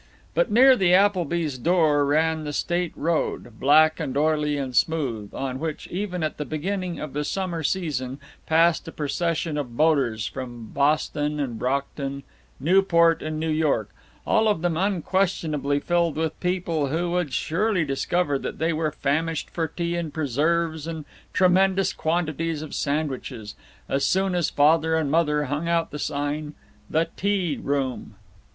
But 0.33 0.49
near 0.49 0.75
the 0.75 0.95
Applebys' 0.95 1.59
door 1.59 2.03
ran 2.07 2.43
the 2.43 2.53
State 2.53 2.91
road, 2.95 3.59
black 3.59 3.99
and 3.99 4.17
oily 4.17 4.57
and 4.57 4.75
smooth, 4.75 5.31
on 5.35 5.59
which, 5.59 5.85
even 5.89 6.23
at 6.23 6.37
the 6.37 6.43
beginning 6.43 6.99
of 6.99 7.13
the 7.13 7.23
summer 7.23 7.61
season, 7.61 8.19
passed 8.47 8.87
a 8.87 8.91
procession 8.91 9.59
of 9.59 9.69
motors 9.69 10.25
from 10.25 10.71
Boston 10.73 11.39
and 11.39 11.59
Brockton, 11.59 12.23
Newport 12.59 13.21
and 13.21 13.39
New 13.39 13.51
York, 13.51 13.91
all 14.25 14.47
of 14.47 14.61
them 14.63 14.75
unquestionably 14.75 15.79
filled 15.79 16.15
with 16.15 16.39
people 16.39 16.87
who 16.87 17.11
would 17.11 17.31
surely 17.31 17.85
discover 17.85 18.39
that 18.39 18.57
they 18.57 18.73
were 18.73 18.91
famished 18.91 19.51
for 19.51 19.67
tea 19.67 19.95
and 19.95 20.11
preserves 20.15 20.87
and 20.87 21.05
tremendous 21.31 21.93
quantities 21.93 22.63
of 22.63 22.73
sandwiches, 22.73 23.53
as 23.87 24.03
soon 24.03 24.33
as 24.33 24.49
Father 24.49 24.95
and 24.95 25.11
Mother 25.11 25.43
hung 25.43 25.69
out 25.69 25.91
the 25.91 25.99
sign, 25.99 26.55
"The 26.89 27.09
T 27.15 27.59
Room." 27.61 28.15